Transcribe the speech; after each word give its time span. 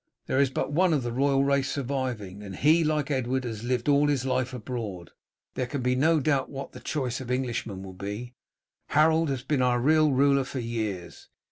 There 0.25 0.39
is 0.39 0.49
but 0.49 0.71
one 0.71 0.93
of 0.93 1.03
the 1.03 1.11
royal 1.11 1.43
race 1.43 1.69
surviving, 1.69 2.41
and 2.41 2.55
he, 2.55 2.83
like 2.83 3.11
Edward, 3.11 3.43
has 3.43 3.63
lived 3.63 3.87
all 3.87 4.07
his 4.07 4.25
life 4.25 4.51
abroad. 4.51 5.11
There 5.53 5.67
can 5.67 5.83
be 5.83 5.93
no 5.95 6.19
doubt 6.19 6.49
what 6.49 6.71
the 6.71 6.79
choice 6.79 7.21
of 7.21 7.29
Englishmen 7.29 7.83
will 7.83 7.93
be. 7.93 8.33
Harold 8.87 9.29
has 9.29 9.43
been 9.43 9.61
our 9.61 9.79
real 9.79 10.11
ruler 10.11 10.43
for 10.43 10.57
years. 10.59 11.29